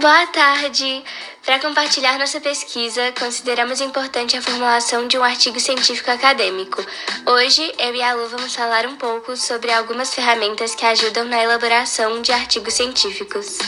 Boa 0.00 0.26
tarde! 0.28 1.04
Para 1.44 1.58
compartilhar 1.58 2.18
nossa 2.18 2.40
pesquisa, 2.40 3.12
consideramos 3.18 3.80
importante 3.80 4.36
a 4.36 4.42
formulação 4.42 5.08
de 5.08 5.18
um 5.18 5.24
artigo 5.24 5.58
científico 5.58 6.10
acadêmico. 6.10 6.84
Hoje, 7.26 7.72
eu 7.78 7.94
e 7.94 8.02
a 8.02 8.14
Lu 8.14 8.28
vamos 8.28 8.54
falar 8.54 8.86
um 8.86 8.96
pouco 8.96 9.36
sobre 9.36 9.72
algumas 9.72 10.14
ferramentas 10.14 10.74
que 10.74 10.86
ajudam 10.86 11.24
na 11.24 11.42
elaboração 11.42 12.22
de 12.22 12.32
artigos 12.32 12.74
científicos. 12.74 13.58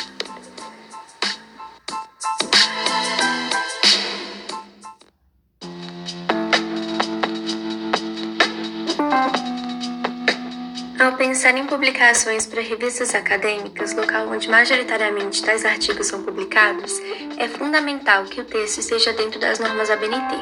Pensar 11.26 11.56
em 11.56 11.64
publicações 11.64 12.44
para 12.44 12.60
revistas 12.60 13.14
acadêmicas, 13.14 13.94
local 13.94 14.28
onde 14.28 14.46
majoritariamente 14.46 15.42
tais 15.42 15.64
artigos 15.64 16.06
são 16.06 16.22
publicados, 16.22 17.00
é 17.38 17.48
fundamental 17.48 18.24
que 18.24 18.42
o 18.42 18.44
texto 18.44 18.80
esteja 18.80 19.10
dentro 19.14 19.40
das 19.40 19.58
normas 19.58 19.88
ABNT, 19.88 20.36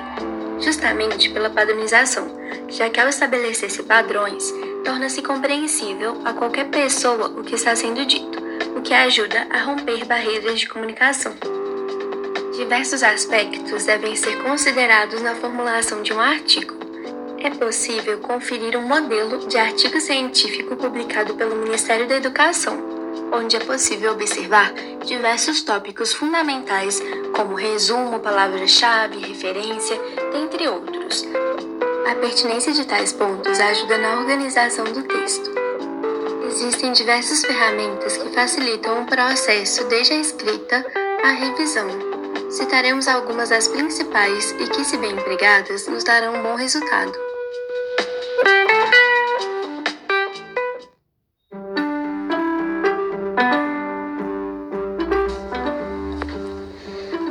justamente 0.58 1.30
pela 1.30 1.48
padronização, 1.50 2.26
já 2.68 2.90
que 2.90 2.98
ao 2.98 3.08
estabelecer-se 3.08 3.84
padrões, 3.84 4.52
torna-se 4.84 5.22
compreensível 5.22 6.20
a 6.24 6.32
qualquer 6.32 6.68
pessoa 6.68 7.28
o 7.28 7.44
que 7.44 7.54
está 7.54 7.76
sendo 7.76 8.04
dito, 8.04 8.40
o 8.76 8.82
que 8.82 8.92
ajuda 8.92 9.46
a 9.50 9.62
romper 9.62 10.04
barreiras 10.04 10.58
de 10.58 10.68
comunicação. 10.68 11.32
Diversos 12.56 13.04
aspectos 13.04 13.84
devem 13.84 14.16
ser 14.16 14.42
considerados 14.42 15.22
na 15.22 15.36
formulação 15.36 16.02
de 16.02 16.12
um 16.12 16.20
artigo, 16.20 16.81
é 17.42 17.50
possível 17.50 18.20
conferir 18.20 18.76
um 18.78 18.86
modelo 18.86 19.48
de 19.48 19.58
artigo 19.58 20.00
científico 20.00 20.76
publicado 20.76 21.34
pelo 21.34 21.56
Ministério 21.56 22.06
da 22.06 22.16
Educação, 22.16 22.78
onde 23.32 23.56
é 23.56 23.60
possível 23.60 24.12
observar 24.12 24.72
diversos 25.04 25.60
tópicos 25.62 26.14
fundamentais, 26.14 27.02
como 27.34 27.56
resumo, 27.56 28.20
palavra-chave, 28.20 29.18
referência, 29.18 30.00
dentre 30.32 30.68
outros. 30.68 31.24
A 32.08 32.14
pertinência 32.14 32.72
de 32.72 32.86
tais 32.86 33.12
pontos 33.12 33.58
ajuda 33.58 33.98
na 33.98 34.20
organização 34.20 34.84
do 34.84 35.02
texto. 35.02 35.50
Existem 36.46 36.92
diversas 36.92 37.44
ferramentas 37.44 38.18
que 38.18 38.28
facilitam 38.28 39.02
o 39.02 39.06
processo 39.06 39.84
desde 39.88 40.12
a 40.12 40.16
escrita 40.16 40.86
à 41.24 41.30
revisão. 41.30 41.88
Citaremos 42.50 43.08
algumas 43.08 43.48
das 43.48 43.66
principais 43.66 44.52
e 44.60 44.68
que, 44.68 44.84
se 44.84 44.96
bem 44.98 45.12
empregadas, 45.12 45.88
nos 45.88 46.04
darão 46.04 46.34
um 46.34 46.42
bom 46.42 46.54
resultado. 46.54 47.31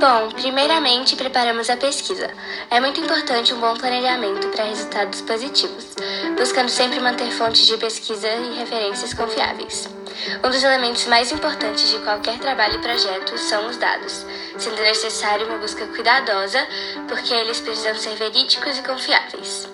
Bom, 0.02 0.30
primeiramente 0.32 1.16
preparamos 1.16 1.70
a 1.70 1.78
pesquisa. 1.78 2.28
É 2.72 2.80
muito 2.80 3.00
importante 3.00 3.54
um 3.54 3.60
bom 3.60 3.78
planejamento 3.78 4.48
para 4.48 4.64
resultados 4.64 5.22
positivos, 5.22 5.96
buscando 6.36 6.70
sempre 6.70 7.00
manter 7.00 7.32
fontes 7.32 7.68
de 7.68 7.78
pesquisa 7.78 8.28
e 8.28 8.58
referências 8.58 9.14
confiáveis. 9.14 9.88
Um 10.44 10.50
dos 10.50 10.64
elementos 10.64 11.06
mais 11.06 11.32
importantes 11.32 11.88
de 11.90 12.00
qualquer 12.00 12.40
trabalho 12.40 12.80
e 12.80 12.82
projeto 12.82 13.38
são 13.38 13.68
os 13.68 13.78
dados, 13.78 14.26
sendo 14.58 14.82
necessário 14.82 15.46
uma 15.48 15.60
busca 15.60 15.86
cuidadosa, 15.86 16.68
porque 17.08 17.34
eles 17.34 17.60
precisam 17.60 17.96
ser 17.96 18.16
verídicos 18.16 18.80
e 18.80 18.82
confiáveis. 18.82 19.70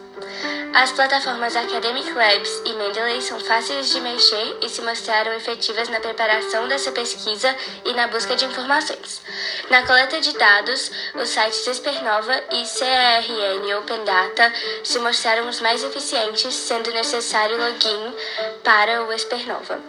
As 0.78 0.92
plataformas 0.92 1.56
Academic 1.56 2.14
Labs 2.14 2.61
e 2.64 2.72
Mendeley 2.73 3.20
são 3.20 3.39
fáceis 3.39 3.89
de 3.89 4.00
mexer 4.00 4.59
e 4.61 4.70
se 4.70 4.80
mostraram 4.84 5.34
efetivas 5.34 5.89
na 5.89 6.00
preparação 6.00 6.67
dessa 6.67 6.92
pesquisa 6.92 7.56
e 7.84 7.94
na 7.94 8.08
busca 8.08 8.36
de 8.36 8.45
informações. 8.45 9.23
Na 9.72 9.88
coleta 9.88 10.22
de 10.22 10.38
dados, 10.38 10.92
os 11.16 11.30
sites 11.30 11.66
Espernova 11.66 12.44
e 12.52 12.64
CRN 12.64 13.75
Open 13.80 14.06
Data 14.06 14.53
se 14.84 15.00
mostraram 15.00 15.50
os 15.50 15.59
mais 15.62 15.84
eficientes, 15.84 16.53
sendo 16.53 16.91
necessário 16.91 17.57
login 17.57 18.16
para 18.63 19.03
o 19.03 19.12
Espernova. 19.12 19.81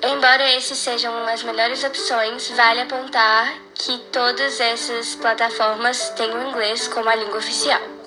Embora 0.00 0.52
esses 0.52 0.78
sejam 0.78 1.12
as 1.26 1.42
melhores 1.42 1.82
opções, 1.82 2.50
vale 2.50 2.82
apontar 2.82 3.52
que 3.74 3.98
todas 4.12 4.60
essas 4.60 5.16
plataformas 5.16 6.10
têm 6.10 6.32
o 6.32 6.50
inglês 6.50 6.86
como 6.86 7.08
a 7.08 7.16
língua 7.16 7.38
oficial. 7.38 8.01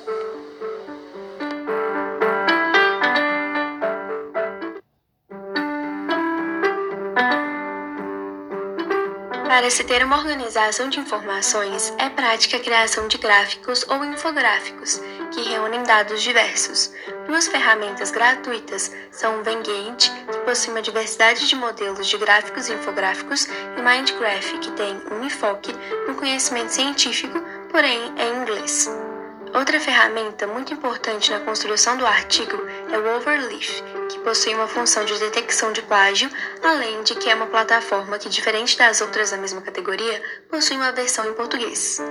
Para 9.55 9.69
se 9.69 9.85
ter 9.85 10.03
uma 10.03 10.17
organização 10.17 10.89
de 10.89 10.99
informações, 10.99 11.93
é 11.97 12.09
prática 12.09 12.57
a 12.57 12.59
criação 12.59 13.07
de 13.07 13.17
gráficos 13.17 13.85
ou 13.87 14.03
infográficos, 14.03 15.01
que 15.31 15.41
reúnem 15.43 15.81
dados 15.83 16.21
diversos. 16.21 16.91
Duas 17.25 17.47
ferramentas 17.47 18.11
gratuitas 18.11 18.91
são 19.11 19.39
o 19.39 19.43
Venngate, 19.45 20.11
que 20.11 20.37
possui 20.39 20.71
uma 20.71 20.81
diversidade 20.81 21.47
de 21.47 21.55
modelos 21.55 22.05
de 22.05 22.17
gráficos 22.17 22.67
e 22.67 22.73
infográficos, 22.73 23.45
e 23.45 23.81
Mindgraph, 23.81 24.59
que 24.59 24.71
tem 24.71 25.01
um 25.09 25.23
enfoque 25.23 25.71
no 26.05 26.15
conhecimento 26.15 26.73
científico, 26.73 27.41
porém 27.71 28.13
em 28.17 28.41
inglês. 28.41 28.89
Outra 29.55 29.79
ferramenta 29.79 30.45
muito 30.45 30.73
importante 30.73 31.31
na 31.31 31.39
construção 31.39 31.95
do 31.95 32.05
artigo 32.05 32.61
é 32.91 32.97
o 32.97 33.15
Overleaf, 33.15 33.81
que 34.09 34.19
possui 34.19 34.53
uma 34.53 34.67
função 34.67 35.05
de 35.05 35.17
detecção 35.17 35.71
de 35.71 35.81
plágio, 35.81 36.29
além 36.61 37.01
de 37.03 37.15
que 37.15 37.29
é 37.29 37.35
uma 37.35 37.47
plataforma 37.47 38.19
que, 38.19 38.27
diferente 38.27 38.77
das 38.77 38.99
outras 38.99 39.31
da 39.31 39.37
mesma 39.37 39.61
categoria, 39.61 40.21
possui 40.49 40.75
uma 40.75 40.91
versão 40.91 41.25
em 41.29 41.33
português. 41.33 42.01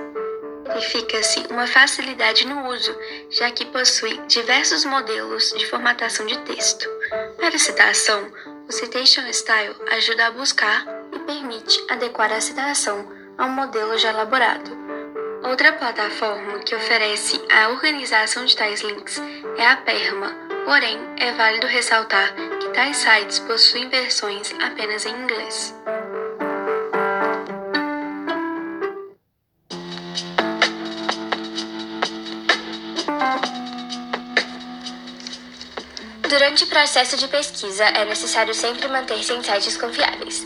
Verifica-se 0.65 1.45
uma 1.51 1.67
facilidade 1.67 2.47
no 2.47 2.67
uso, 2.67 2.97
já 3.29 3.51
que 3.51 3.65
possui 3.65 4.17
diversos 4.27 4.83
modelos 4.83 5.51
de 5.51 5.67
formatação 5.67 6.25
de 6.25 6.39
texto. 6.39 6.89
Para 7.37 7.59
citação, 7.59 8.27
o 8.67 8.71
Citation 8.71 9.31
Style 9.31 9.75
ajuda 9.91 10.25
a 10.25 10.31
buscar 10.31 10.83
e 11.13 11.19
permite 11.19 11.85
adequar 11.91 12.33
a 12.33 12.41
citação 12.41 13.07
a 13.37 13.45
um 13.45 13.51
modelo 13.51 13.95
já 13.99 14.09
elaborado. 14.09 14.84
Outra 15.47 15.71
plataforma 15.73 16.57
que 16.59 16.75
oferece 16.75 17.39
a 17.51 17.69
organização 17.69 18.45
de 18.45 18.55
tais 18.55 18.81
links 18.81 19.21
é 19.57 19.67
a 19.67 19.77
Perma, 19.77 20.35
porém 20.65 20.99
é 21.19 21.31
válido 21.33 21.67
ressaltar 21.67 22.33
que 22.59 22.69
tais 22.69 22.97
sites 22.97 23.37
possuem 23.39 23.87
versões 23.87 24.51
apenas 24.59 25.05
em 25.05 25.11
inglês. 25.11 25.75
Durante 36.27 36.63
o 36.63 36.67
processo 36.67 37.17
de 37.17 37.27
pesquisa, 37.27 37.85
é 37.85 38.03
necessário 38.03 38.53
sempre 38.53 38.87
manter-se 38.87 39.31
em 39.31 39.43
sites 39.43 39.77
confiáveis. 39.77 40.45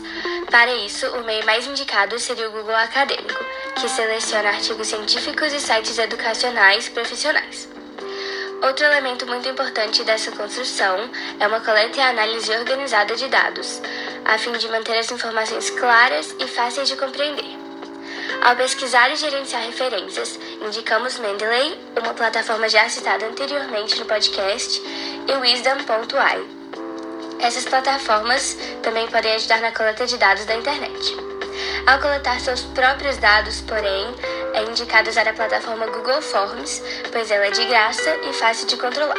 Para 0.50 0.74
isso, 0.74 1.06
o 1.16 1.24
meio 1.24 1.44
mais 1.46 1.66
indicado 1.66 2.18
seria 2.18 2.48
o 2.48 2.52
Google 2.52 2.74
Acadêmico, 2.74 3.44
que 3.80 3.88
seleciona 3.88 4.50
artigos 4.50 4.88
científicos 4.88 5.54
e 5.54 5.60
sites 5.60 5.96
educacionais 5.98 6.90
profissionais. 6.90 7.66
Outro 8.62 8.84
elemento 8.84 9.26
muito 9.26 9.48
importante 9.48 10.04
dessa 10.04 10.30
construção 10.32 11.08
é 11.38 11.46
uma 11.46 11.60
coleta 11.60 11.98
e 11.98 12.02
análise 12.02 12.50
organizada 12.52 13.16
de 13.16 13.26
dados, 13.28 13.80
a 14.26 14.36
fim 14.36 14.52
de 14.52 14.68
manter 14.68 14.98
as 14.98 15.10
informações 15.10 15.70
claras 15.70 16.34
e 16.38 16.46
fáceis 16.46 16.88
de 16.88 16.96
compreender. 16.96 17.58
Ao 18.42 18.54
pesquisar 18.54 19.10
e 19.10 19.16
gerenciar 19.16 19.62
referências, 19.62 20.38
indicamos 20.60 21.18
Mendeley, 21.18 21.80
uma 21.98 22.12
plataforma 22.12 22.68
já 22.68 22.86
citada 22.86 23.26
anteriormente 23.26 23.98
no 23.98 24.04
podcast, 24.04 24.82
e 25.26 25.34
Wisdom.ai. 25.40 26.44
Essas 27.40 27.64
plataformas 27.64 28.58
também 28.82 29.08
podem 29.08 29.32
ajudar 29.36 29.62
na 29.62 29.72
coleta 29.72 30.06
de 30.06 30.18
dados 30.18 30.44
da 30.44 30.54
internet. 30.54 31.29
Ao 31.86 31.98
coletar 31.98 32.40
seus 32.40 32.62
próprios 32.62 33.16
dados, 33.16 33.60
porém, 33.62 34.14
é 34.54 34.62
indicado 34.62 35.10
usar 35.10 35.26
a 35.26 35.32
plataforma 35.32 35.86
Google 35.86 36.22
Forms, 36.22 36.82
pois 37.10 37.30
ela 37.30 37.46
é 37.46 37.50
de 37.50 37.64
graça 37.66 38.16
e 38.28 38.32
fácil 38.32 38.66
de 38.66 38.76
controlar. 38.76 39.16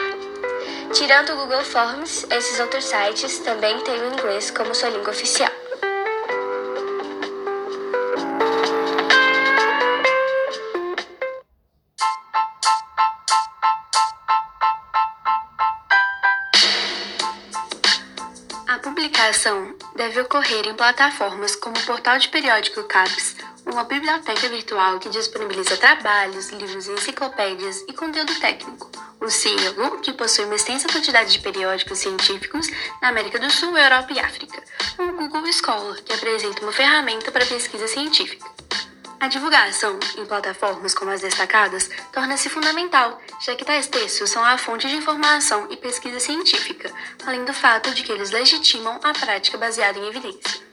Tirando 0.93 1.33
o 1.33 1.37
Google 1.37 1.63
Forms, 1.63 2.25
esses 2.29 2.59
outros 2.59 2.85
sites 2.85 3.39
também 3.39 3.79
têm 3.81 4.01
o 4.01 4.13
inglês 4.13 4.51
como 4.51 4.75
sua 4.75 4.89
língua 4.89 5.11
oficial. 5.11 5.60
Publicação 18.81 19.75
deve 19.95 20.19
ocorrer 20.22 20.68
em 20.68 20.74
plataformas 20.74 21.56
como 21.56 21.78
o 21.78 21.86
portal 21.86 22.18
de 22.18 22.30
periódico 22.30 22.83
CAPES, 22.83 23.36
uma 23.66 23.83
biblioteca 23.83 24.50
virtual 24.50 25.00
que 25.00 25.10
disponibiliza 25.10 25.78
trabalhos, 25.78 26.50
livros 26.50 26.88
enciclopédias 26.88 27.83
e 27.88 27.94
conteúdo 27.94 28.33
técnico, 28.39 28.89
O 29.19 29.30
Cielo, 29.30 30.01
que 30.01 30.13
possui 30.13 30.45
uma 30.45 30.56
extensa 30.56 30.88
quantidade 30.89 31.31
de 31.31 31.39
periódicos 31.39 32.00
científicos 32.00 32.68
na 33.01 33.10
América 33.10 33.38
do 33.38 33.51
Sul, 33.51 33.78
Europa 33.78 34.13
e 34.13 34.19
África. 34.19 34.63
O 34.98 35.12
Google 35.12 35.54
Scholar, 35.54 36.01
que 36.01 36.13
apresenta 36.13 36.63
uma 36.63 36.72
ferramenta 36.72 37.31
para 37.31 37.45
pesquisa 37.45 37.88
científica. 37.88 38.50
A 39.21 39.27
divulgação 39.27 40.00
em 40.18 40.25
plataformas 40.25 40.95
como 40.95 41.12
as 41.12 41.21
destacadas 41.21 41.88
torna-se 42.12 42.50
fundamental, 42.50 43.21
já 43.39 43.56
que 43.56 43.63
tais 43.63 43.85
textos 43.85 44.31
são 44.31 44.44
a 44.44 44.57
fonte 44.57 44.88
de 44.88 44.95
informação 44.95 45.68
e 45.69 45.77
pesquisa 45.77 46.19
científica, 46.19 46.91
além 47.23 47.45
do 47.45 47.53
fato 47.53 47.94
de 47.94 48.01
que 48.01 48.12
eles 48.12 48.31
legitimam 48.31 49.00
a 49.03 49.13
prática 49.13 49.59
baseada 49.59 50.00
em 50.00 50.07
evidência. 50.07 50.70